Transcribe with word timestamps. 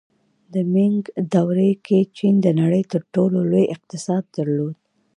د 0.53 0.55
مینګ 0.73 1.01
دورې 1.33 1.71
کې 1.85 1.99
چین 2.17 2.35
د 2.45 2.47
نړۍ 2.61 2.83
تر 2.91 3.01
ټولو 3.13 3.37
لوی 3.51 3.65
اقتصاد 3.75 4.23
درلود. 4.35 4.75